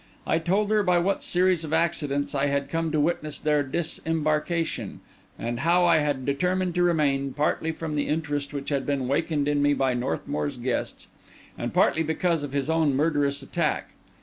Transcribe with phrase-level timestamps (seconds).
[0.25, 4.99] I told her by what series of accidents I had come to witness their disembarkation,
[5.37, 9.47] and how I had determined to remain, partly from the interest which had been wakened
[9.47, 11.07] in me by Northmour's guests,
[11.55, 13.91] and partly because of his own murderous attack.